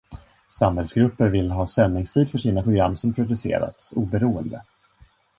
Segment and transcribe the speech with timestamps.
[0.49, 4.61] Samhällsgrupper vill ha sändningstid för sina program som producerats oberoende.